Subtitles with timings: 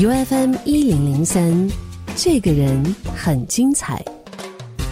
[0.00, 1.70] U F M 一零零三，
[2.16, 2.82] 这个人
[3.14, 4.02] 很精彩。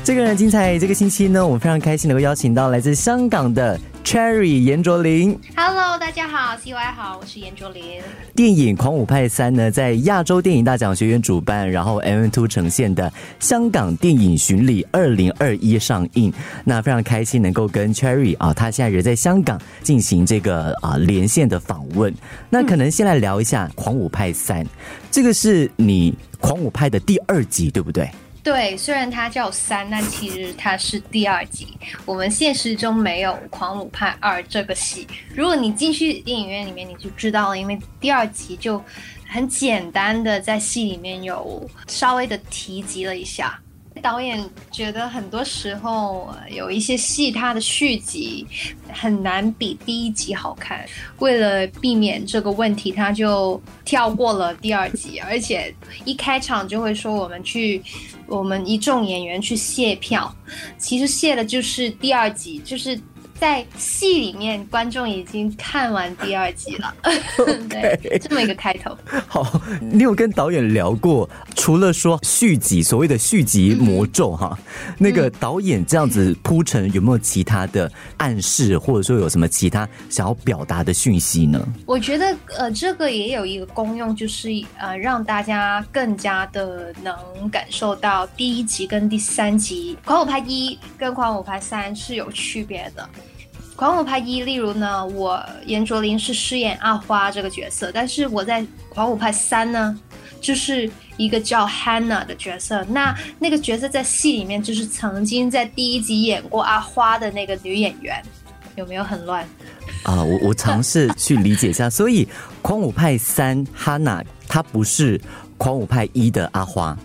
[0.04, 0.78] 这个人很精彩。
[0.78, 5.34] 这个星期呢，我们非常开心能够邀请到来自香港的 Cherry 严卓林。
[5.56, 8.01] Hello，大家好，CY 好，我是严卓林。
[8.35, 16.33] 电影《狂舞派三》呢，在亚洲电影大奖学院主办，然后 M Two 呈现的香港电影巡礼二零二一上映。
[16.65, 22.13] 那非常开心能够跟 Cherry 啊，他现在人在香港进行这个啊连线的访问。
[22.49, 24.65] 那可能先来聊一下《狂舞派三》，
[25.11, 28.11] 这个是你《狂舞派》的第二集，对不对？
[28.42, 31.66] 对，虽然它叫三，但其实它是第二集。
[32.06, 35.06] 我们现实中没有《狂舞派二》这个戏。
[35.34, 38.82] 如果你进去电影院里面，你就知道了，因为第二集就
[39.29, 43.60] 很简单的在戏里面有稍微的提及了一下。
[43.98, 48.47] 导演觉得很多时候有一些戏，它的续集
[48.93, 50.84] 很难比第一集好看。
[51.19, 57.82] 为了避免这个问题，他就跳过了第二集，而且一开场就会说我们去，
[58.26, 60.35] 我们一众演员去卸票，
[60.79, 62.99] 其实卸的就是第二集，就是
[63.39, 66.94] 在戏里面观众已经看完第二集了，
[67.70, 68.97] 对，这么一个开头。
[69.27, 74.59] 好，你有跟导演聊过，除了说续集，所谓的续集魔咒哈，
[74.98, 81.64] 那个导演这样子铺陈，有没有其他的暗示，或者说有什么其他想要表达的讯息呢？
[81.86, 93.03] 我觉得呃，这个也有一个功用，就是呃，让大家更加的能感受到第一集跟第三集《狂舞派一》跟《狂舞派三》是有区别的。
[93.78, 99.96] 《狂舞派一》，例如呢，我严卓林是饰演阿花这个角色，但是我在《狂舞派三》呢，
[100.40, 102.84] 就是一个叫 Hannah 的角色。
[102.88, 108.20] 那那个角色在戏里面就是曾经在第一集演过阿花的那个女演员，
[108.74, 109.46] 有没有很乱？
[110.02, 112.24] 啊， 我我尝试去理解一下，所以
[112.60, 115.16] 《狂舞派三》Hannah 她不是
[115.56, 116.98] 《狂舞派一》的阿花，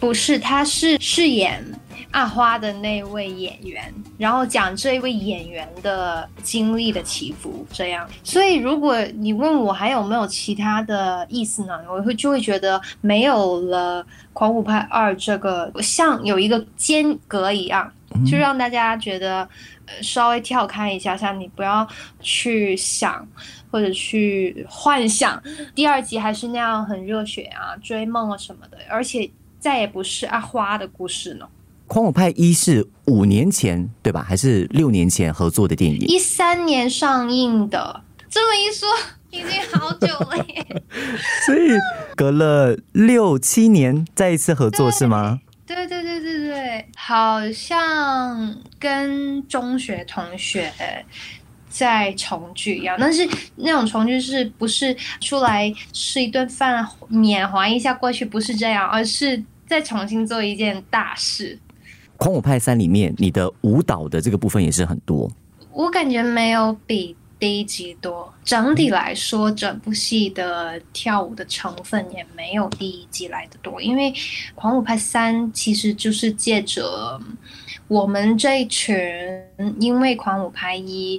[0.00, 1.62] 不是，他是饰演
[2.10, 8.08] 阿花的那位演员，然后讲这一位演员的经历的起伏，这样。
[8.24, 14.02] 所以，如果你问我还有没有其他的意思呢，我会就会觉得没有了
[14.32, 17.92] 《狂舞派二》这个像有一个间隔一样，
[18.26, 19.46] 就让大家觉得
[19.86, 21.86] 呃稍微跳开一下，像你不要
[22.20, 23.24] 去想
[23.70, 25.40] 或者去幻想
[25.74, 31.44] 第二集还是那样很热血啊、追梦啊什么的，而且再也不是阿花的故事呢。
[31.92, 34.24] 《狂舞派一》是五年前对吧？
[34.26, 35.98] 还是六年前合作的电影？
[36.00, 38.88] 一三年上映的，这么一说，
[39.30, 40.82] 已经好久了耶。
[41.46, 41.70] 所以
[42.16, 45.40] 隔了六七年再一次合作是吗？
[45.66, 50.72] 对对对对对，好像跟中学同学
[51.68, 59.40] 在重聚一样，但是那种重聚是不是出来吃一顿饭缅怀一下过去，不是这样，而是
[59.70, 61.56] 再重新做一件大事。
[62.16, 65.30] 《狂舞派三》里面你的舞蹈的这个部分也是很多，
[65.72, 68.32] 我感觉没有比第一集多。
[68.44, 74.12] 整体来说，整部戏的跳舞的成分也没有第一集来的多，因为
[74.54, 77.18] 《狂舞派三》其实就是借着
[77.88, 78.94] 我们这一群
[79.78, 81.18] 因为《狂舞派一》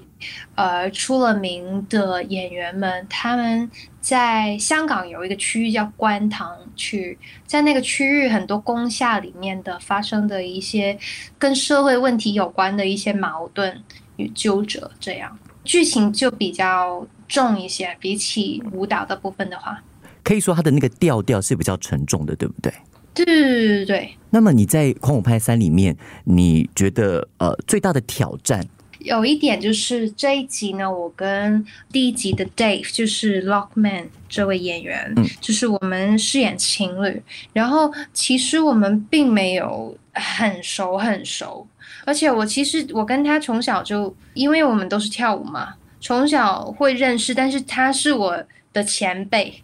[0.53, 7.17] 而出了名的演员们，他们在香港有一个区域叫观塘区，
[7.47, 10.97] 在那个区域很多工厦里面的发生的一些
[11.39, 13.83] 跟社会问题有关的一些矛盾
[14.17, 19.81] 与纠葛，这样剧情就比较重一些，比起舞蹈的部分的话，
[20.23, 22.73] 可以说它的那个调调是比较沉重的，对不对？
[23.13, 24.17] 对对对。
[24.29, 28.65] 那么你在《狂舞派三》里面，你觉得呃最大的挑战？
[28.99, 37.21] 有一点就是这一集呢，我跟第一集的 Dave 就是 Lockman 这位演员，嗯就是我们饰演情侣，
[37.51, 41.67] 然后其实我们并没有很熟很熟，
[42.05, 48.43] 而且我其实我跟他从小就，因为我们都是跳舞嘛，从小会认识，但是他是我
[48.73, 49.61] 的前辈。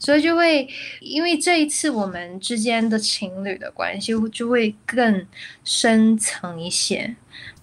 [0.00, 0.68] 所以就会
[1.00, 5.26] 因为这一次我们之间的情侣的关系，就会更
[5.64, 7.16] 深层一些。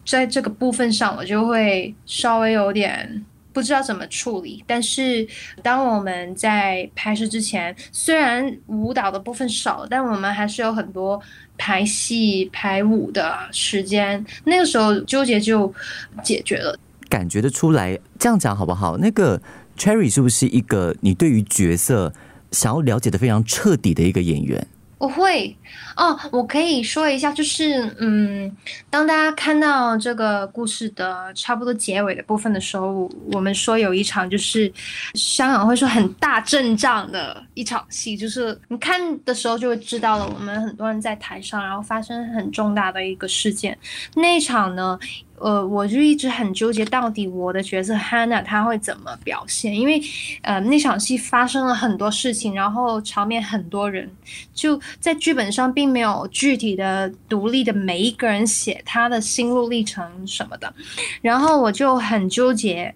[0.05, 4.61] 在这个部分上，我就会稍微有点不知道怎么处理。
[4.67, 5.25] 但是
[5.63, 11.19] 当我们在拍摄之前，虽然舞蹈的部分少，但我们还是有很多
[11.57, 14.25] 排戏、排舞的时间。
[14.43, 15.73] 那个时候纠结就
[16.23, 16.77] 解决了。
[17.09, 18.97] 感觉得出来，这样讲好不好？
[18.97, 19.41] 那个
[19.77, 22.13] Cherry 是不是一个你对于角色
[22.51, 24.67] 想要了解的非常彻底的一个演员？
[24.97, 25.55] 我会
[25.95, 28.51] 哦，我可以说一下，就是嗯，
[28.89, 34.71] 当大家看到这个故事的差不多结尾的部分的时候，我们说有一场就是
[35.13, 43.77] 香港会说很大阵仗的一场戏，就是你看的时候就会知道了，我们很多人在台上，然后发生很重大的一个事件，
[44.15, 44.97] 那一场呢。
[45.37, 49.75] 呃，我就一直很纠结，到底我的角色 Hannah 她会怎么表现？
[49.77, 50.01] 因为，
[50.41, 54.09] 呃，那场戏发生了很多事情，然后场面很多人，
[54.53, 60.73] 就在剧本上并没有具体的、独立的每一个人写他的心路历程什么的，
[61.21, 62.93] 然后我就很纠结。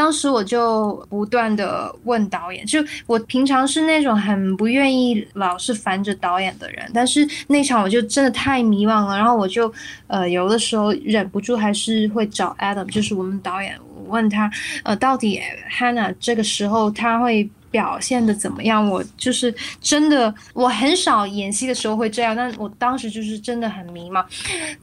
[0.00, 9.72] 当时我就不断的问导演，就我平常是那种很不愿意老是烦着导演的人，但是那场我就真的太迷惘了，然后我就，
[10.06, 12.00] 呃，有的时候忍不住还是。
[12.10, 14.50] 会找 Adam，就是我们导演，问他，
[14.84, 18.88] 呃，到底 Hannah 这个时候他会表现的怎么样？
[18.88, 24.24] 我就是真的，我很少演戏的时候会这样，但我当时就是真的很迷茫。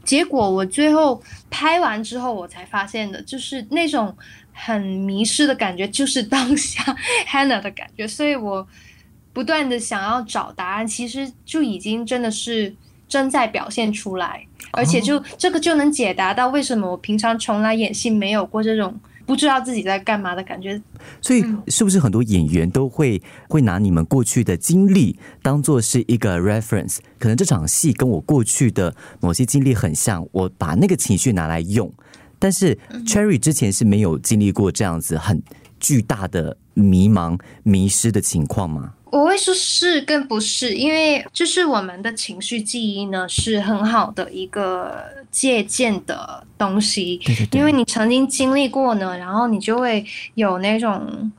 [0.04, 4.16] 结果我最后拍完之后，我才发现的，就是那种
[4.57, 6.83] 很迷失的感觉，就是当下
[7.30, 8.07] Hannah 的感觉。
[8.07, 8.68] 所以我
[9.31, 12.75] 不断的想要找答案，其实就已经真的是
[13.07, 14.45] 正在表现出来。
[14.71, 20.80] 而且就这个就能解答到为什么我平常从来演戏没有过这种不知道自己在干嘛的感觉。
[21.21, 26.98] 所以是不是很多演员都会会拿你们过去的经历当做是一个 reference？
[27.18, 31.92] 可能这场戏跟我过去的某些经历很像，我把那个情绪拿来用。
[32.39, 35.42] 但是 Cherry 之前是没有经历过这样子很
[35.80, 38.94] 巨大的迷茫、迷失的情况吗？
[39.12, 47.19] 我会说是跟不是，因为就是我们的情绪记忆呢是很好的一个借鉴的东西，
[47.51, 50.06] 因为你曾经经历过呢，然后你就会
[50.36, 51.31] 有那种。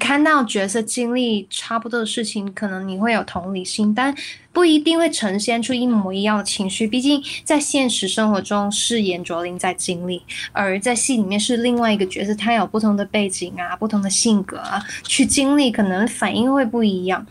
[0.00, 4.14] 看到角色经历差不多的事情，可能你会有同理心，但
[4.52, 6.86] 不一定会呈现出一模一样的情绪。
[6.86, 10.22] 毕竟在现实生活中是严卓林在经历，
[10.52, 17.24] 而在戏里面是另外一个角色，他有不同的背景啊，不同的性格啊，去经历可能反应会不一样。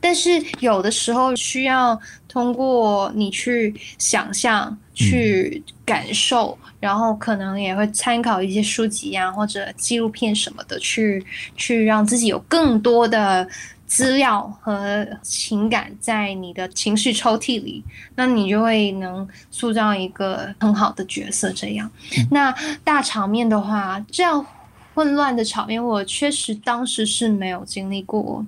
[0.00, 6.56] 但是有的时候需要通过你去想象、去感受。
[6.80, 11.20] 然后可能也会参考一些书籍啊，或者纪录片什么的，去
[11.56, 13.44] 去让自己有更多的
[13.88, 17.82] 资料和情感在你的情绪抽屉里，
[18.14, 21.50] 那你就会能塑造一个很好的角色。
[21.52, 21.90] 这样，
[22.30, 22.54] 那
[22.84, 24.46] 大场面的话，这样。
[24.94, 28.44] 混乱的场面，我确实当时是没有经历过，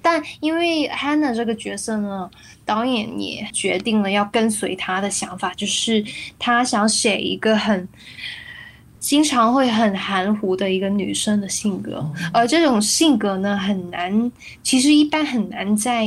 [0.00, 2.30] 但因为 Hannah 这个角色呢，
[2.64, 6.02] 导演也决定了要跟随他的想法，就是
[6.38, 7.86] 他想写一个很
[9.04, 12.02] 经常会很含糊的一个女生的性格，
[12.32, 16.06] 而这种性格呢，很难，其实一般很难在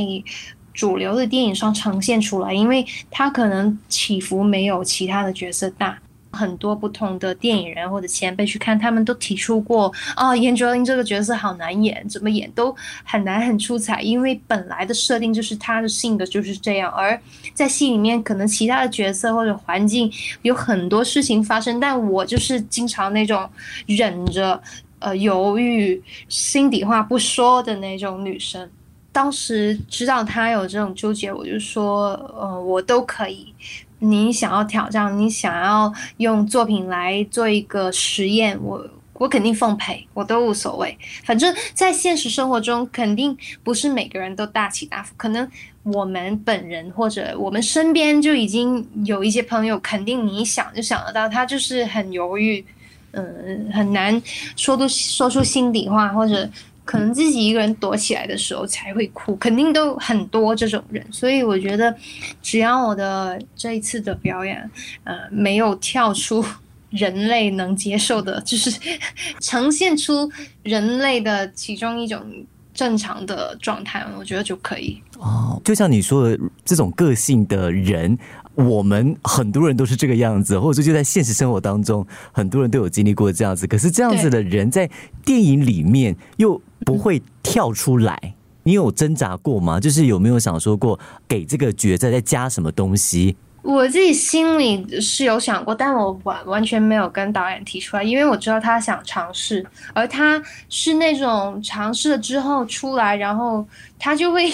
[0.74, 5.96] 主流的电影上呈现出来，因为她可能起伏没有其他的角色大。
[6.38, 12.74] 很多不同的电影人或者前辈去看，他们都提出过啊，严卓林这个角色好难演，怎么演都
[13.04, 17.20] 很难很出彩，因为本来的设定就是他的性格就是这样，而
[17.52, 20.10] 在戏里面可能其他的角色或者环境
[20.42, 23.50] 有很多事情发生，但我就是经常那种
[23.86, 24.62] 忍着
[25.00, 28.70] 呃犹豫，心底话不说的那种女生。
[29.10, 33.52] 当时知道他有这种纠结，我就说呃我都可以。
[34.00, 40.96] 你想要挑战，你想要用作品来做一个实验，我我肯定奉陪，我都无所谓。
[41.24, 45.12] 反正，在现实生活中，肯定不是每个人都大起大伏。
[45.16, 45.48] 可能
[45.82, 52.64] 我们本人或者我们身边就已经有一些朋友，肯定你想就想得到，他就是很犹豫，
[53.10, 54.22] 嗯，很难
[54.54, 56.48] 说出说出心底话，或者。
[56.88, 61.94] 可能自己一个人躲起来的时候才会哭，肯定都很多这种人，所以我觉得，
[62.40, 64.70] 只要我的这一次的表演，
[65.04, 66.42] 呃，没有跳出
[66.88, 68.72] 人类能接受的，就是
[69.38, 72.24] 呈现出人类的其中一种
[72.72, 74.98] 正常的状态，我觉得就可以。
[75.18, 78.18] 哦，就像你说的这种个性的人。
[78.54, 83.68] 我们很多人都是这个样子，或者说就在现实生活当中，很多人都有经历过这样子。
[83.68, 84.90] 可是这样子的人在
[85.24, 89.78] 电影里面又不会跳出来，你有挣扎过吗？
[89.78, 93.36] 就是有没有想说过给这个角色再加什么东西？
[93.62, 103.66] 我自己心里是有想过，但我完完全没有跟导演提出来，因为我知道他想尝试，而他是那种尝试了之后出来，然后
[103.98, 104.52] 他就会。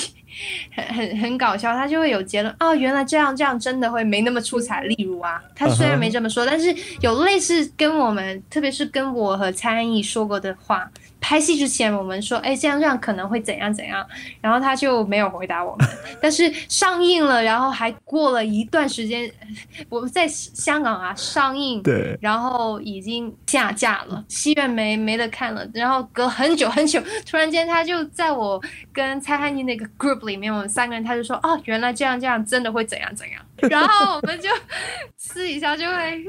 [0.74, 4.82] 很很很搞笑，他就会有结论哦，原来这样这样真的会没那么出彩。
[4.82, 10.90] 例如啊，他虽然没这么说，但是有类似跟我们，特别是跟我和蔡安逸说过的话，
[11.24, 14.06] 拍戏之前，我们说，哎，这样这样可能会怎样怎样，
[14.42, 15.88] 然后他就没有回答我们。
[16.20, 19.32] 但是上映了，然后还过了一段时间，
[19.88, 25.66] 我们在香港啊上映，对，然后已经下架了，戏院没没得看了。
[25.72, 28.62] 然后隔很久很久，突然间他就在我
[28.92, 33.40] 跟蔡汉妮那个 group 里面，我们三个人，他就说，哦，原来这样这样真的会怎样怎样。
[33.68, 34.48] 然后我们就
[35.16, 36.24] 私底下就会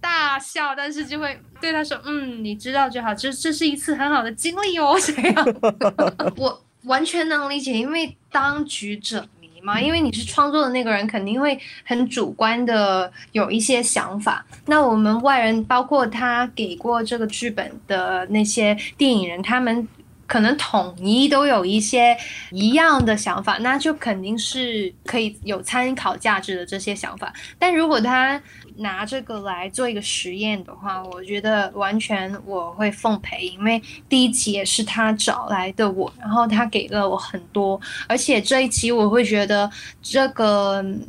[0.00, 5.46] 大笑，但是就会对他说：“嗯，你知道就好，这这是一次很好的经历哦。”这样，
[6.36, 14.44] 我完全能理解，因为当局者迷嘛，因为你是创作的那个人，肯定会很主观的有一些想法。
[14.66, 19.86] 那我们外人，包括他给过这个剧本的那些电影人，他们。
[20.32, 22.16] 可能统一都有一些
[22.52, 27.30] 一样的想法，那就肯定是可以有参考价值的这些想法。
[27.58, 28.40] 但如果他
[28.76, 39.70] 拿这个来做一个实验的话，我觉得完全我会奉陪，因为第一集也是他找来的我，然后他给了我很多，而且这一集我会觉得
[40.00, 40.82] 这个《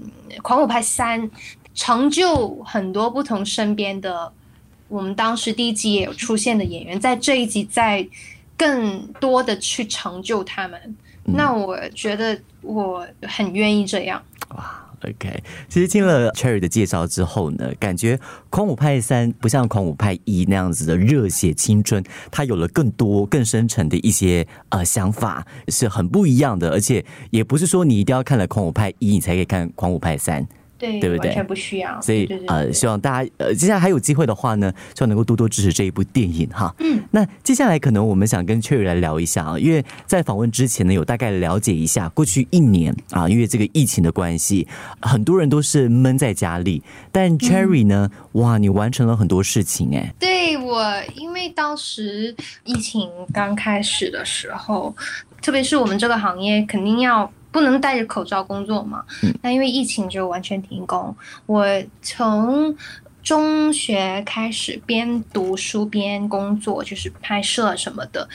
[0.41, 1.21] 狂舞派三》
[1.73, 4.29] 成就很多不同身边的
[4.89, 8.05] 我们当时第一集也有出现的演员，在这一集在。
[8.57, 14.21] 更多的去成就他们，那我觉得我很愿意这样。
[14.49, 18.15] 哇，OK，其实听了 Cherry 的介绍之后呢，感觉
[18.49, 26.69] 《狂舞派三》不像《狂舞派一》那样子的热血青春，它有了更多更深沉的一些呃想法，是很不一样的。
[26.69, 30.43] 而且也不是说你一定要看了《狂舞派一》，你才可以看《狂舞派三》。
[30.83, 31.29] 对，对不对？
[31.29, 32.01] 完全不需要。
[32.01, 36.75] 所以呃，希望大家呃，接下来还有机会的话呢，希望能够多多支持这一部电影哈。
[36.79, 44.67] 嗯，那接下来可能我们想跟 Cherry 来聊一下啊，因为在访问之前呢，有大概了解一下过去一年啊，因为这个疫情的关系，
[45.01, 50.13] 很多人都是闷在家里，但 Cherry 呢，哇，你完成了很多事情哎。
[50.19, 50.83] 对我，
[51.15, 52.35] 因为当时
[52.65, 54.93] 疫情刚开始的时候，
[55.41, 57.31] 特别是我们这个行业，肯定要。
[57.53, 59.05] 不能戴着口罩工作嘛？
[59.41, 61.15] 那因为疫情就完全停工。
[61.45, 61.65] 我
[62.01, 62.75] 从
[63.21, 68.27] 中学开始边读书边工作，就是拍摄什么的，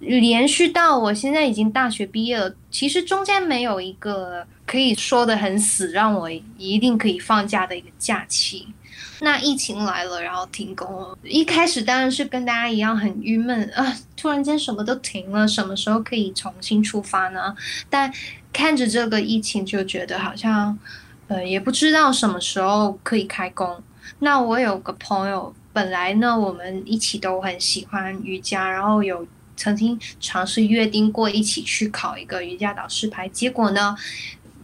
[0.00, 2.52] 连续到我现在已经大学毕业了。
[2.70, 8.66] 其实中间没有一个可以说的很死，让我一定可以放假的一个假期。
[9.20, 11.16] 那疫情来了，然后停工了。
[11.22, 17.54] 一开始当然是跟大家一样很郁闷啊，突然间什么都停了，什么时候可以重新出发呢？
[17.88, 18.12] 但
[18.52, 20.78] 看着这个疫情，就觉得好像，
[21.28, 23.82] 呃，也不知道什么时候可以开工。
[24.18, 33.96] 那我有个朋友，本来呢我们一起都很喜欢瑜伽，然后有曾经尝试约定过一起去考一个瑜伽导师牌，结果呢？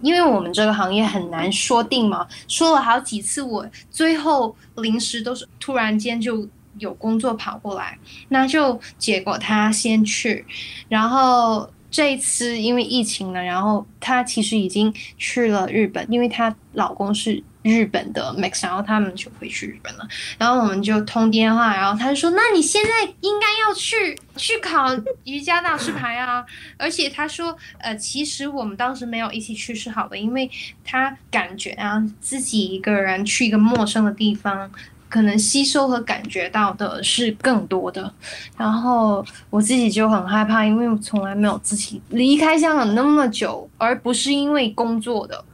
[0.02, 10.45] 因为我们这个行业很难说定嘛，说了好几次，我最后临时都是突然间就有工作跑过来，那就结果他先去，
[10.88, 17.43] 然后这一次因为疫情了，然后他其实已经去了日本，因为她老公是。
[17.68, 20.08] 日本的 Max，然后他们就回去日本了，
[20.38, 24.87] 然后我们就通电话，然后他就说：“那你现在应该要去去考
[25.25, 26.44] 瑜伽大师牌啊！”
[26.78, 30.50] 而且他说：“呃，其实我们当时没有一起去是好的，因为
[30.84, 34.70] 他感觉啊，自己一个人去一个陌生的地方，
[35.08, 38.12] 可能吸收和感觉到的是更多的。
[38.56, 45.44] 然后我自己就很害怕，因为我从来没有自己离开香港那么久，而不是因为工作的。”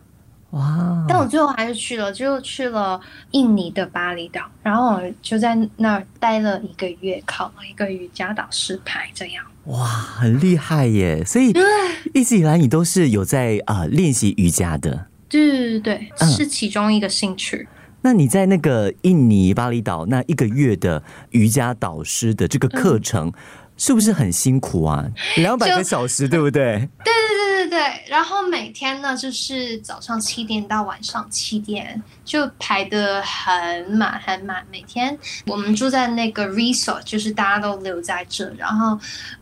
[0.54, 1.04] 哇！
[1.08, 3.00] 但我最后还是去了，就去了
[3.32, 9.44] 印尼的巴厘岛，然后我就在那儿待了一个月，考了一个瑜伽导师牌，这样。
[9.64, 11.24] 哇，很厉害耶！
[11.24, 11.52] 所以
[12.12, 15.06] 一直以来你都是有在啊练习瑜伽的。
[15.28, 17.66] 对对对，是其中一个兴趣。
[18.02, 23.32] 那你在那个印尼巴厘岛那一个月的瑜伽导师的这个课程，
[23.76, 25.04] 是不是很辛苦啊？
[25.36, 26.88] 两百个小时，对不对？
[27.04, 27.54] 对对对。
[27.64, 34.64] 对对，然后每天呢，就是早上七点到晚上七点，就排的很满很满。
[34.70, 38.96] 每天我们住在那个 resort，就是大家都留在这，然后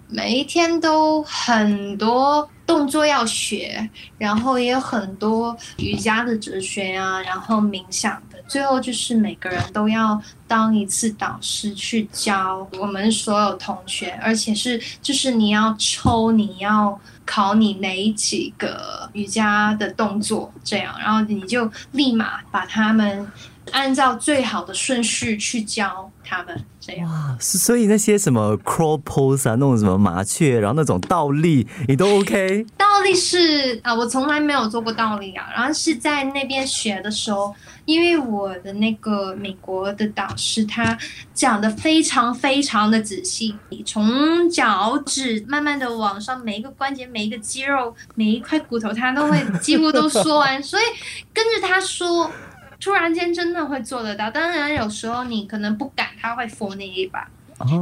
[0.09, 8.32] 每一天都很多动作要学，然后也有很多瑜伽的哲学啊，然后冥想的。
[8.47, 17.01] 最后就是每个人都要当一次导师去教我们所有同学，而且是就是你要抽，你要。
[17.25, 23.31] 考你哪几个瑜伽的动作，这样，然后你就立马把他们
[23.71, 27.09] 按照最好的顺序去教他们，这样。
[27.09, 32.67] 哇，所以那些什么 crawl pose 啊，那种什么麻雀，然后那种倒立，你都 OK？
[32.77, 35.47] 倒立是啊，我从来没有做过倒立啊。
[35.55, 37.55] 然后是在那边学的时候，
[37.85, 40.97] 因为我的那个美国的导师他
[41.33, 43.55] 讲的非常非常的仔细，
[43.87, 50.61] 从脚趾慢慢的往上，每一个关节、每一个肌肉、每一块骨头，他都会几乎都说完。
[50.63, 50.83] 所以
[51.33, 52.31] 跟着他说，
[52.83, 54.29] 突然间真的会做得到。
[54.29, 57.29] 当然有时候你可能不敢，他会扶你一把。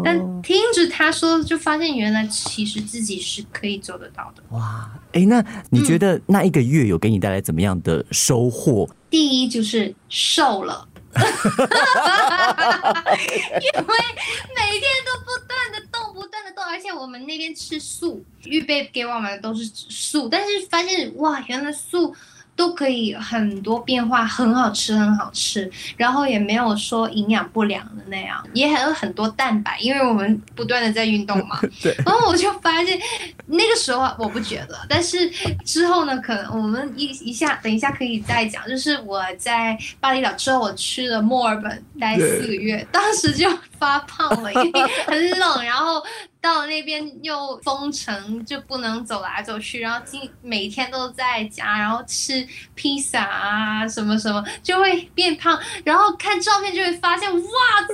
[0.04, 4.42] 但听着他说，就发现原来其实自己是可以做得到的。
[4.50, 8.87] 哇，哎，那你觉得那一个月有给你带来怎么样的收获？
[9.09, 11.25] 第一就是瘦了，因为
[14.54, 22.14] 每天都不断的动，不断的动，而且我们那边吃素，预备给我们的都是素，但是发现哇，原来素。
[22.57, 31.59] 都可以很多变化，很好吃，很好吃，然后也没有说营养不良的那样，也还有很多蛋白，因为我们不断的在运动嘛。
[31.83, 31.95] 对。
[32.04, 32.99] 然后我就发现，
[33.47, 35.30] 那个时候我不觉得，但是
[35.64, 43.49] 之后呢，可能我们一一下，等一下可以再讲，就是我在巴厘岛之后，我去了墨尔本待四个月，当时就
[43.81, 46.01] 发胖了，因为很冷，然后。
[46.43, 55.61] 到那边又封城，就不能走来走去，然后今每天都在家，然后吃披萨啊什么什么，就会变胖。
[55.85, 57.43] 然后看照片就会发现，哇，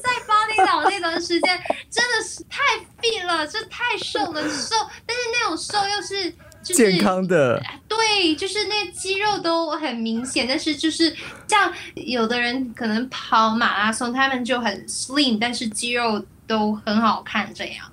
[0.01, 2.63] 在巴厘岛那段时间真的是太
[3.03, 6.33] fit 了，这太瘦了，瘦，但是那种瘦又是
[6.67, 11.15] 就是健康的，对，就是那肌肉都很明显，但是就是
[11.47, 17.87] 像有的人可能跑马拉松，他们就很 slim，但是肌肉都很好看这样。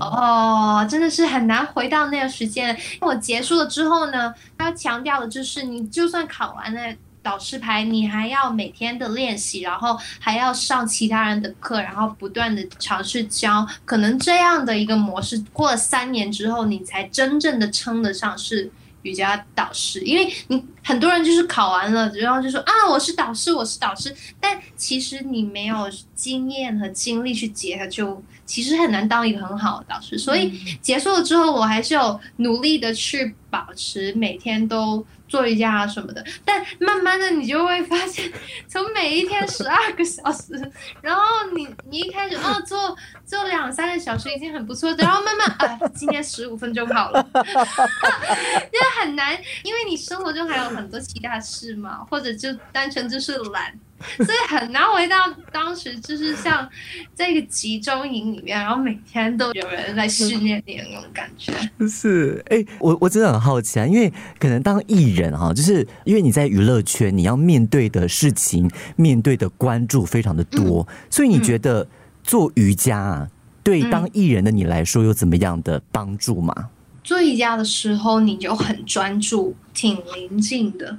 [0.00, 2.76] 哦，真的是很难回到那个时间。
[3.00, 6.80] 我结束了之后呢，他强调的就是，你就算考完了
[7.22, 13.66] 导师牌，你还要每天的练习，然后还要上其他人的课，然后不断的尝试教。
[13.84, 18.70] 可能这样的一个模式，过了三年之后，你才真正的称得上是。
[19.04, 30.16] 瑜伽导师，因为你很多人就是考完了，然后就说啊，我是导师，我是导师，但其实你没有经验和精力去结合，就其实很难当一个很好的导师。
[30.16, 35.04] 所以结束了之后，我还是有努力的去保持每天都。
[35.32, 38.30] 做一下啊什么的，但慢慢的你就会发现，
[38.68, 40.52] 从每一天十二个小时，
[41.00, 41.22] 然后
[41.56, 53.72] 你你一开始哦做做两三个小时已经很不错，然后慢慢啊今天十五分钟好了， 就很难，因为你生活中还有很多其他事嘛，或者就单纯就是懒。
[54.16, 55.16] 所以很难回到
[55.50, 56.68] 当时，就是像
[57.14, 61.52] 在一个集中营里面，然后每天都有人在训练你的那种感觉。
[61.88, 71.86] 是，哎，我我真的很好奇啊，因为可能当艺人哈，就是因为你在娱乐圈，你要面对的事情、面对的关注非常的多，所以你觉得
[72.22, 73.28] 做瑜伽啊，
[73.62, 76.70] 对当艺人的你来说有怎么样的帮助吗？
[77.04, 80.96] 做瑜伽的时候，你就很专注，挺宁静的。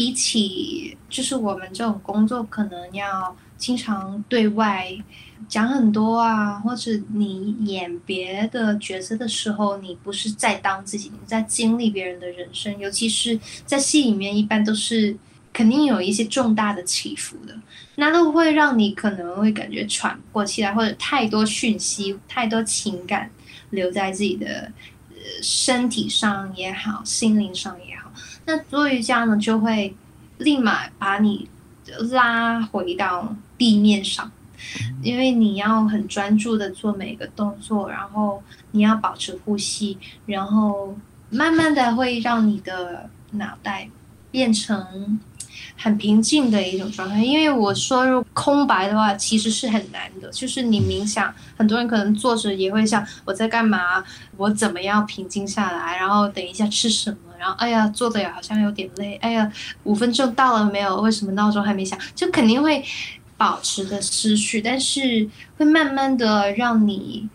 [0.00, 4.90] 比起就是我们这种工作，可能要经常对外
[5.46, 15.14] 讲很多啊，或者你演别的角色的时候，你不是在当自己，你在经历别人的人生，尤其是在戏里面，一般都是
[15.52, 17.54] 肯定有一些重大的起伏的，
[17.96, 23.30] 那都会让你可能会感觉喘不过气来，或者太多讯息、太多情感
[23.68, 24.72] 留在自己的
[25.42, 27.89] 身体上也好，心灵上也。
[28.46, 29.94] 那做瑜伽呢，就会
[30.38, 31.48] 立马把你
[32.10, 34.30] 拉回到地面上，
[35.02, 40.96] 因为你要很专注的做每个动作，然后你要保持呼吸，然后
[41.30, 43.88] 慢慢的会让你的脑袋
[44.30, 45.18] 变成。
[45.76, 50.30] 很平静的一种状态，因为我说如空白的话其实是很难的。
[50.30, 54.02] 就是你冥想，很多人可能坐着也会想我在干嘛，
[54.36, 59.50] 我怎么样平静下来，然后等一下吃什么，然后哎呀坐的也好像有点累，哎呀
[59.84, 61.00] 五分钟到了没有？
[61.00, 61.98] 为什么闹钟还没响？
[62.14, 62.84] 就肯定会
[63.36, 67.28] 保持的思绪，但是会慢慢的让你。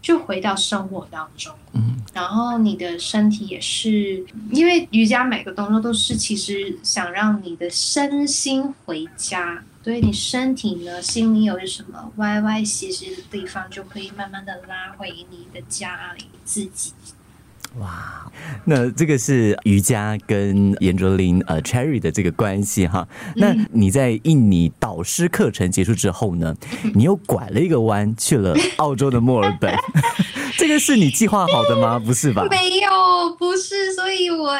[0.00, 16.92] 就回到生活当中，嗯，然后你的身体也是，因为瑜伽每个动作都是其实想让你的身心回家，所以你身体呢，心里有什么歪歪斜斜的地方，就可以慢慢的拉回你的家里自己。
[17.80, 18.30] 哇，
[18.64, 23.06] 那这个是瑜伽跟严卓林呃 Cherry 的这个关系哈。
[23.36, 26.54] 那你在印尼导师课程结束之后呢，
[26.94, 29.72] 你又拐了一个弯去了澳洲的墨尔本，
[30.58, 31.98] 这个是你计划好的吗？
[31.98, 32.44] 不是吧？
[32.50, 34.58] 没有，不是，所以我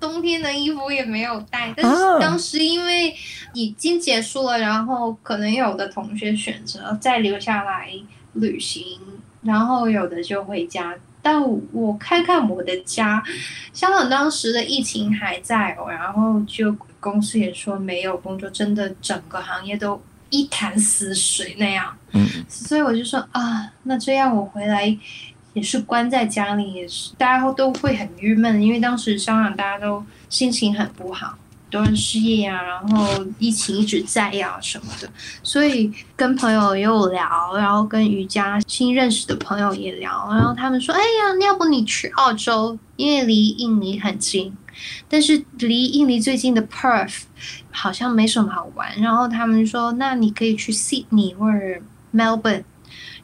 [0.00, 1.72] 冬天的衣服也没有带。
[1.76, 3.14] 但是当时因为
[3.54, 7.90] 已经结束了，然后可能有的同学选择再留下来
[8.32, 8.98] 旅行，
[9.42, 10.94] 然后有的就回家。
[11.28, 13.20] 但我看看我的家，
[13.72, 21.92] 香港当时的疫情还在哦，然后就公司也说没有工作，真的整个行业都一潭死水那样。
[22.12, 24.96] 嗯，所以我就说啊，那这样我回来
[25.52, 31.36] 也是关在家里，也是大家都会很郁闷，因为当时香港大家都心情很不好。
[31.68, 35.10] 多人失业呀，然后疫情一直在呀什么的，
[35.42, 44.56] 所以跟朋友也有聊，然后跟瑜伽新认识的朋友也聊，然后他们说：“哎呀，要不你去澳洲，因为离印尼很近，
[45.08, 47.22] 但是离印尼最近的 Perth
[47.72, 51.58] 好像没什么好玩。”然后他们说：“那你可以去 Sydney 或者
[52.14, 52.64] Melbourne。”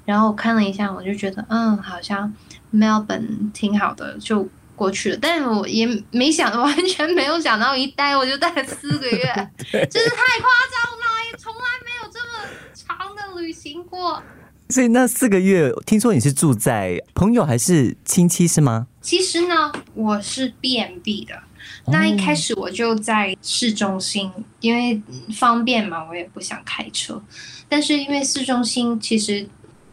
[0.04, 2.34] 然后我看了一下，我就觉得嗯，好像
[2.74, 4.48] Melbourne 挺好的，就。
[4.74, 9.18] 过去了，但我也没想，完全没有想到一待我就待了四个月，
[9.70, 14.22] 真是太夸张了，也从来没有这么长的旅行过。
[14.68, 18.86] 所以那四个月，听说你是住在朋友还是亲戚是吗？
[19.02, 21.34] 其实呢，我是 B M B 的。
[21.86, 25.00] 那一开始我就在市中心，因为
[25.34, 27.22] 方便嘛，我也不想开车。
[27.68, 29.46] 但是因为市中心其实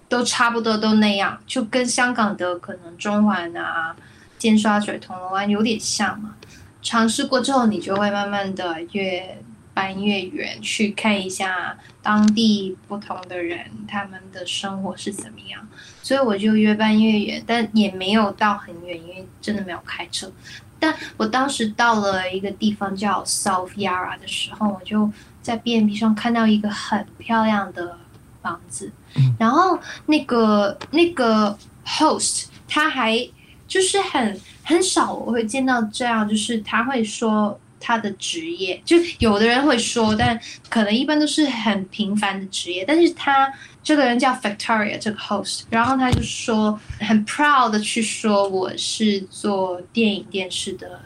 [0.07, 3.95] 都差不多都那样，就跟香港的可能中环啊。
[4.39, 6.33] 尖沙咀、铜锣湾有点像嘛？
[6.81, 9.37] 尝试过之后，你就会慢慢的越
[9.73, 15.67] 搬越远，去看一下当地不同的人他们的生活是怎么样。
[16.01, 20.31] 所以我就越搬越远，但也没有到很远，因为真的没有开车。
[20.79, 27.97] 但我当时到了一个地方叫 South Yarra 的时候，我就在 B&B 上看到一个很漂亮的
[28.41, 28.89] 房子，
[29.37, 33.29] 然后那个那个 host 他还。
[33.69, 42.83] 就是很很少我会见到这样，就是他会说他的职业，就有的人会说，但可能一般都是很平凡的职业。
[42.85, 43.49] 但是他
[43.81, 50.99] 这个人叫 Victoria 这个 host，然后他就说很 proud 的去说我是做电影电视的，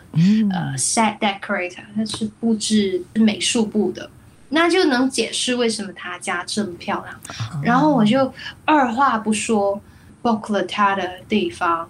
[0.51, 4.09] 呃 set decorator，他是布置美术部的，
[4.49, 7.61] 那就能解释为什么他家这么漂亮。
[7.61, 8.33] 然后我就
[8.65, 9.79] 二话不说
[10.23, 11.87] book 了他的地方。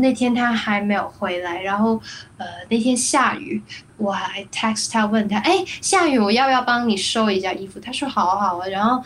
[0.00, 2.00] 那天他还没有回来，然后，
[2.36, 3.62] 呃，那天下雨，
[3.96, 7.78] 我还 text 他问他，哎，下雨我要不要帮你收一下衣服？
[7.78, 8.66] 他说好好啊。
[8.66, 9.02] 然后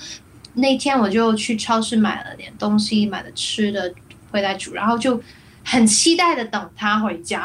[0.55, 3.93] 那天我就去超市买了点东西，买了吃的
[4.31, 5.21] 回来煮，然后就
[5.65, 7.45] 很期待的等他回家，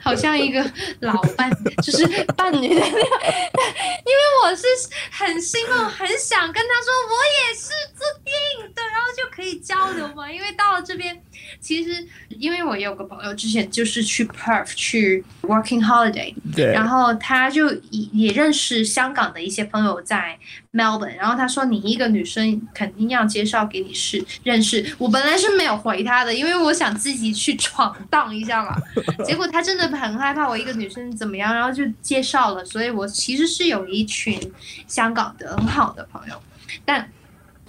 [0.00, 0.64] 好像一个
[1.00, 1.50] 老伴，
[1.82, 4.64] 就是伴侣的， 因为我是
[5.10, 10.30] 很兴奋，很想跟他说我也是做电影的，然后就可以交流嘛。
[10.30, 11.22] 因为到了这边。
[11.60, 20.38] 其实，因为我有个朋友之前就是去 Perth 去 working holiday，对，然后他就也也认识香港的一些朋友在
[20.72, 24.94] Melbourne，然后他说你一个女生肯定要介绍给你是认识。
[24.98, 28.76] 我本来是没有回他的，因为我想自己去闯荡一下嘛。
[29.26, 32.64] 结果他真的很害怕我一个女生怎么样，然后就介绍了。
[32.64, 34.40] 所以我其实是有一群
[34.86, 36.40] 香港的很好的朋友，
[36.84, 37.10] 但。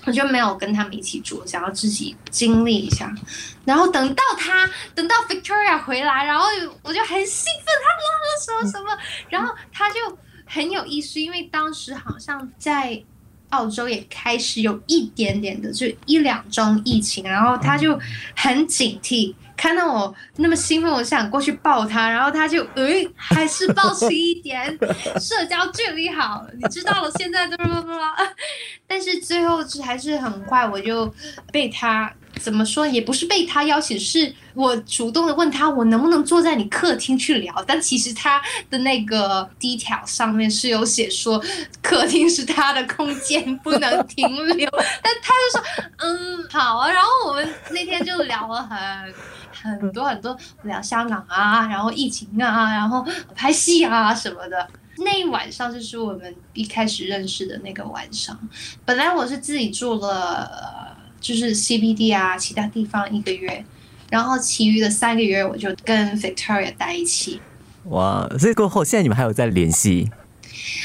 [0.05, 3.13] 我就没有跟他们一起住，想要自己经历一下。
[3.65, 6.45] 然后等到他等到 Victoria 回来，然后
[6.81, 8.97] 我就很兴奋，他哇什么什么，
[9.29, 9.95] 然后他就
[10.45, 13.01] 很有意思，因为当时好像在
[13.49, 17.99] 澳洲也开始有一点点的，就一两宗疫情，然后他就
[18.35, 19.33] 很警惕。
[19.59, 24.65] 看到我那么兴奋，我想过去抱他，然后他就诶，还是抱持一点
[25.19, 26.45] 社交距离好。
[26.53, 27.91] 你知道了，现在都不不
[28.87, 31.13] 但是最后是还是很快，我就
[31.51, 37.53] 被他怎么说，也不是被他邀请，是我主动的问他，我能不能坐在你客厅去聊？
[37.67, 41.43] 但其实他的那个 detail 上面是有写说，
[41.81, 44.69] 客厅是他的空间，不能停留。
[45.03, 46.89] 但他就说，嗯，好啊。
[46.89, 48.77] 然后我们那天就聊了很。
[49.61, 54.65] 很多很多聊香港啊，然后疫情啊，然后拍戏啊什么的。
[54.99, 58.39] 那一晚上就是我们一开始认识的那个晚上。
[58.85, 63.63] 本来我是自己住了，就是 CBD 啊，其他地方一个月，
[64.09, 67.39] 然后其余的三个月我就跟 Victoria 在一起。
[67.85, 68.29] 哇！
[68.37, 70.09] 所以过后，现在你们还有在联系？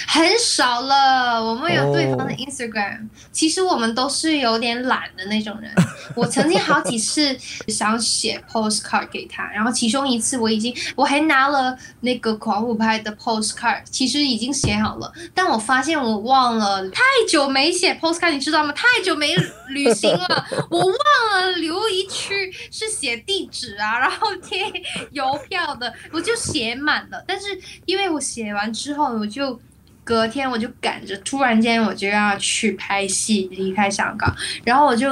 [0.06, 3.08] 很少了，我们有对方的 Instagram。
[3.32, 5.72] 其实我们都是有点懒的那种人。
[6.14, 7.36] 我曾经好几次
[7.68, 18.72] 想写 postcard 给他，然后其中一次我已经我还拿了那个狂舞派的 postcard，其实已经写好了，但我发现我忘了，太久没写 postcard，你知道吗？
[18.72, 19.34] 太久没
[19.70, 20.94] 旅行了， 我忘
[21.32, 24.70] 了留一区是写地址啊，然后贴
[25.10, 27.24] 邮票的，我就写满了。
[27.26, 27.46] 但是
[27.86, 29.58] 因为我写完之后，我就。
[30.04, 35.08] 隔天我就赶着，突然间我就要去拍戏，离开香港，然后我就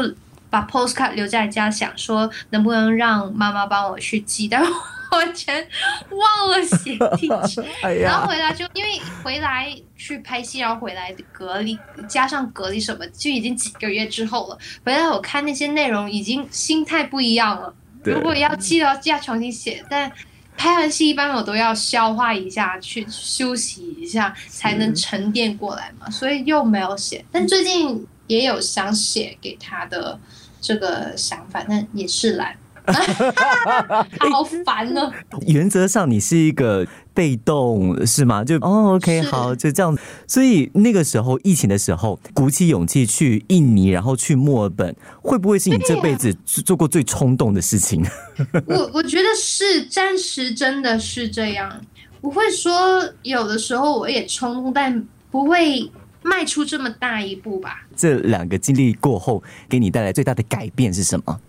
[0.50, 4.68] 把 postcard 留在家，想说能不能让妈妈帮我去寄，但我
[5.12, 5.66] 完全
[6.10, 7.64] 忘了写地址。
[7.82, 14.58] 哎然后，回来就因为回来去拍戏，然后回来隔离，加上隔离什么，就已经几个月之后了。
[14.84, 17.74] 回来我看那些内容，已经心态不一样了。
[18.04, 20.10] 如果要记得要重新写，但
[20.56, 26.08] 拍完戏一般我都要消化一下，去休息一下，才能沉淀过来嘛。
[26.10, 30.18] 所以又没有写，但最近也有想写给他的
[30.60, 32.56] 这个想法，但也是懒。
[34.32, 35.10] 好烦呢。
[35.46, 38.44] 原则上你是一个被动是吗？
[38.44, 39.96] 就哦，OK，好，就这样。
[40.26, 48.04] 所以那个时候疫情的时候，鼓起勇气去印尼，然后去墨尔本，会不会是你这辈子做做过最冲动的事情？
[48.66, 51.80] 我我觉得是暂时真的是这样，
[52.20, 55.90] 我会说有的时候我也冲动，但不会
[56.22, 57.86] 迈出这么大一步吧。
[57.96, 61.40] 这两个经历过后，给你带来最大的改变是什么？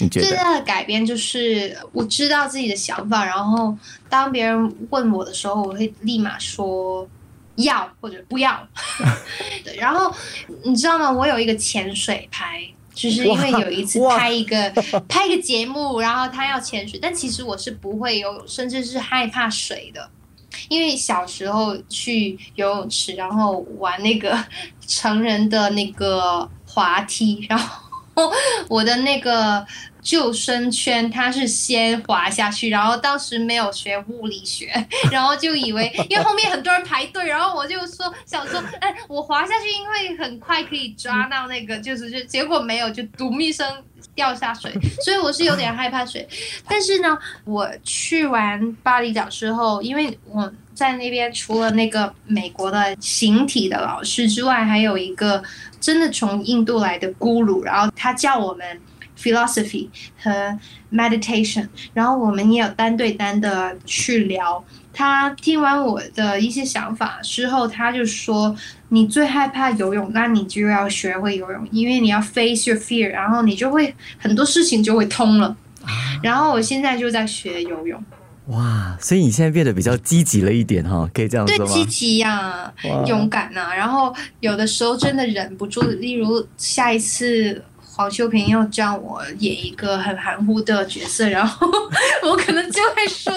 [0.00, 0.26] 你觉得？
[0.26, 3.76] 最大的改变就是我知道自己的想法，然后
[4.08, 7.08] 当别人问我的时候，我会立马说
[7.56, 8.66] 要或者不要。
[9.64, 10.14] 对，然后
[10.64, 11.10] 你知道吗？
[11.10, 12.66] 我有一个潜水拍。
[12.94, 14.70] 就是因为有一次拍一个
[15.08, 20.08] 拍一个节目，然后他要潜水，但其实我是不会游泳，甚至是害怕水的。
[20.68, 24.38] 因为小时候去游泳池，然后玩那个
[24.86, 27.83] 成人的那个滑梯，然后
[28.68, 29.66] 我的那个
[30.02, 34.72] 救生圈它是先滑下去，然后当时没有学物理学，
[35.10, 43.66] 然后就以为 因为后面很多人排队，然后我就说想说，哎，我滑下去因为很快可以抓到那个就是就，结果没有，就咚一声
[44.14, 44.72] 掉下水，
[45.02, 46.28] 所以我是有点害怕水。
[46.68, 55.42] 但是呢，我去完巴厘岛之后，因为我在那边除了那个美国的形体的老师之外，还有一个
[55.80, 58.66] 真的从印度来的咕噜，然后他教我们
[59.18, 59.88] philosophy
[60.20, 60.58] 和
[60.92, 64.62] meditation，然后我们也有单对单的去聊。
[64.92, 68.54] 他听完我的一些想法之后，他就说
[68.90, 75.56] ：“你最害怕游泳，那你就要学会游泳，因为你要 face your fear，然后你就会很多事情就会通了。”
[76.22, 78.00] 然后我现在就在学游泳，
[78.48, 81.72] 哇，所以你现在变得比较积极了一点哈，可以这样对说，吗？
[81.72, 91.66] 积极呀、哇勇敢呐、然后有的时候真的忍不住，例如下一次黄秋平要叫我演一个很含糊的角色，然后
[92.28, 93.32] 我可能就会说，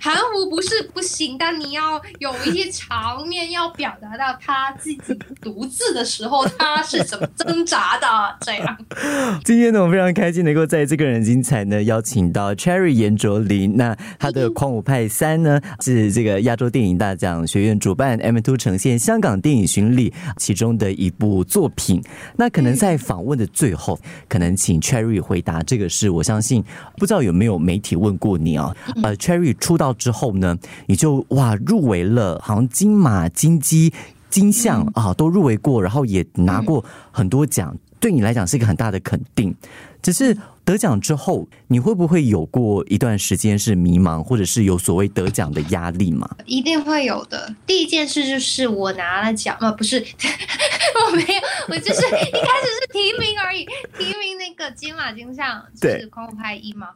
[0.00, 4.98] 含糊不是不行，但你要有一些场面要表达到他自己
[5.40, 8.06] 独自的时候，他是怎么挣扎的，
[8.40, 8.78] 这样。
[9.44, 13.76] 今天呢，我非常开心能够在这个人精彩呢邀请到 Cherry 严卓林。
[13.76, 22.02] 那他的《狂舞派三》呢是这个亚洲电影大奖学院主办 M Two 呈现香港电影巡礼其中的一部作品。
[22.36, 26.10] 那可能在访问的最后，可能请 Cherry 回答这个事。
[26.10, 26.64] 我相信
[26.96, 28.74] 不知道有没有媒体问过你啊？
[29.02, 33.92] 呃，Cherry 出道之后呢，你就哇入围了，好像金马、金鸡。
[34.30, 39.56] 金像啊，都入围过，然后也拿过很多奖，对你来讲是一个很大的肯定。
[40.02, 46.28] 只是得奖之后，你会不会有过一段时间是迷茫，或者是有所谓得奖的压力吗？
[46.44, 47.54] 一定会有的。
[47.66, 53.64] 第一件事就是我拿了奖，啊，不是， 我没有，我就是一开始是提名而已，
[53.98, 56.88] 提名那个金马金像，就是狂舞派一嘛。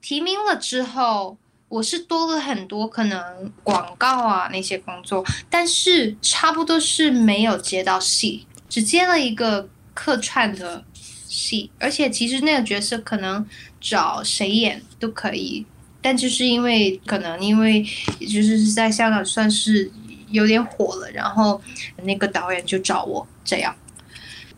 [0.00, 1.36] 提名了之后，
[1.68, 13.46] 我是多了很多可能广告啊那些工作，但是差不多是没有接到戏，只接了一个客串的戏，而且其实那个角色可能
[13.80, 15.66] 找谁演都可以，
[16.00, 17.84] 但就是因为可能因为
[18.20, 19.90] 就是在香港算是
[20.30, 21.60] 有点火了，然后
[22.02, 23.76] 那个导演就找我这样，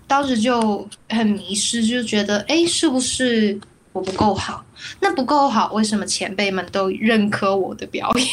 [0.07, 3.59] 当时就很迷失，就觉得哎，诶是不是
[3.93, 4.65] 我不够好？
[5.01, 8.27] 那不够好，为什么前辈们都认可我的表演？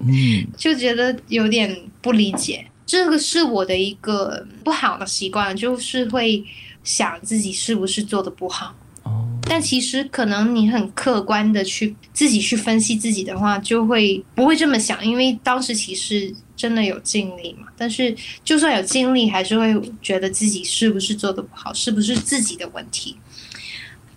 [0.00, 2.66] 嗯， 就觉得有点不理解。
[2.86, 6.42] 这个是我的一个不好的习惯，就是会
[6.82, 8.74] 想自己是不是做的不好。
[9.02, 17.66] 哦，但其实可能你很客观的去自己去分析自己的话，就会不会这么想，因为当时其实真的有尽力嘛。
[17.76, 23.16] 但是就算有尽力，还是会觉得自己是不是做的不好，是不是自己的问题。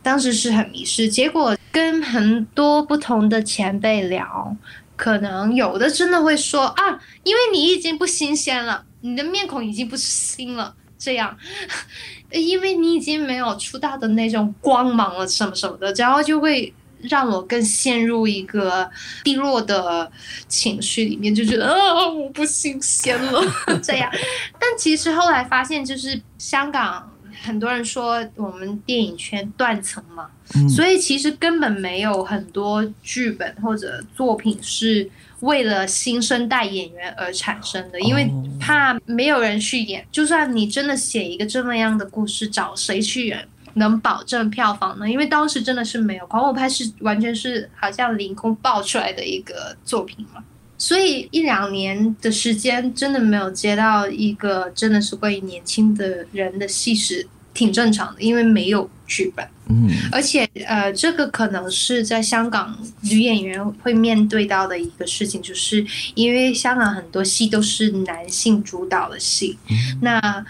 [0.03, 4.55] 当时是很迷失，结果跟很多不同的前辈聊，
[4.95, 11.37] 可能有的真的会说啊，因为你已经不新鲜了，你的面孔已经不是新了，这样，
[12.31, 18.89] 因为你已经没有出道的那种光芒了，什么什么的，然后就会让我更陷入一个
[19.23, 20.11] 低落的
[20.47, 23.41] 情绪里面，就觉得啊，我不新鲜了，
[23.81, 24.11] 这样。
[24.59, 27.11] 但其实后来发现，就是香港
[27.41, 35.10] 很多人说我们电影圈断层嘛，嗯所以其实根本没有很多剧本或者作品是
[35.41, 40.06] 为了新生代演员而产生的，因为哦怕没有人去演。
[40.12, 43.47] 就算你真的写一个这么样的故事，找谁去演？
[43.75, 45.10] 能保证票房呢？
[45.10, 50.43] 因为当时真的是没有，《狂舞派》是完全是好像凌空爆出来的一个作品嘛，
[50.81, 59.47] 所以一两年的时间真的没有接到一个真的是关于年轻的人的戏是挺正常的，因为没有剧本。
[59.69, 59.87] 嗯。
[60.11, 69.59] 而且呃，这个可能是在香港女演员会面对到的一个事情，就是因为香港很多戏都是男性主导的戏，
[70.01, 70.43] 那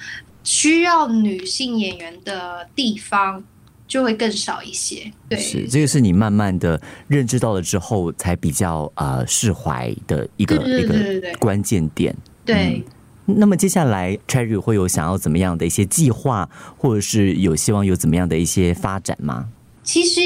[0.45, 3.43] 需要女性演员的地方
[3.91, 5.11] 就会更少一些。
[5.27, 12.15] 对，是这个是你慢慢的认知到了之后，才比较呃释怀的一个一个关键点。
[12.45, 12.81] 对。
[13.25, 19.49] 那么接下来，Cherry 会有想要怎么样的一些计划，或者是有希望有怎么样的一些发展吗？
[19.83, 20.21] 其实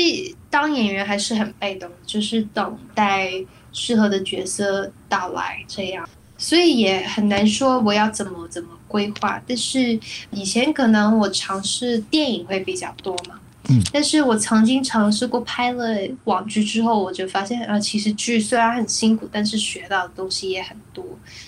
[0.50, 3.32] 当演员还是很被动，就是等待
[3.74, 9.42] 适合的角色到来这样，所以也很难说我要怎么怎么规划。
[9.48, 10.00] 但是
[10.32, 21.04] 以前可能我尝试电影会比较多嘛，嗯，但是我曾经尝试过拍了网剧之后，我就发现呃，其实剧虽然很辛苦，但是学到的东西也很多，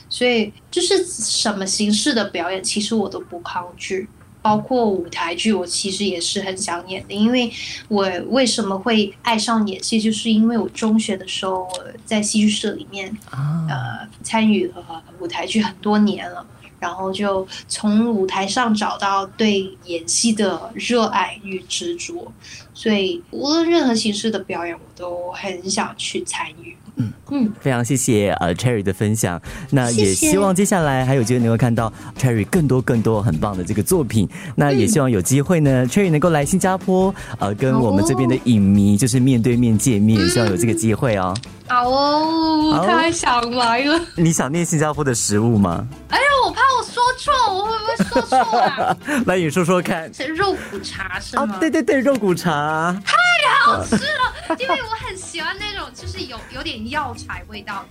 [0.10, 4.08] 所以就是什么形式的表演，其实我都不抗拒。
[4.40, 7.52] 包括舞台剧，我其实也是很想演的，因为
[7.90, 11.68] 我为什么会爱上演戏，就是因为我中学的时候
[12.06, 16.46] 在戏剧社里面啊，呃参与了舞台剧很多年了，
[16.80, 22.32] 然后就从舞台上找到对演戏的热爱与执着，
[22.74, 26.76] 所以无论任何形式的表演，我都很想去参与。
[27.00, 34.28] 嗯嗯，非常谢谢呃 Cherry 的分享，那也希望接下来还有机会能够看到 Cherry 更多更多很棒的这个作品。
[34.56, 41.36] 那也希望有机会呢、c h e r r y 能够来新加坡，呃，跟我们这边的影迷就是面对面见面，希望有这个机会哦。
[41.68, 44.00] 好哦，好太想来了。
[44.16, 45.88] 你想念新加坡的食物吗？
[46.10, 46.62] 哎呀，我怕
[47.18, 48.98] 错，我会不会说错啊？
[49.28, 50.14] 来，你说说看。
[50.14, 51.44] 是肉骨茶是吗？
[51.44, 52.96] 啊，对对对，肉骨茶。
[53.06, 53.16] 太
[53.66, 57.86] 好吃了，因为我很喜欢那种就是有有点药材味道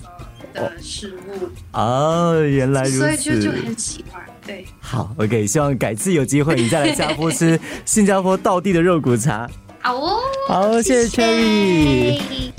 [0.52, 2.98] 的的食物，哦，原来如此。
[2.98, 4.22] 所以就就很喜欢。
[4.46, 9.48] 对，好，OK，希望改次有机会你再来新加坡吃新加坡道地的肉骨茶。
[9.80, 12.52] 好哦，好谢谢 Cherry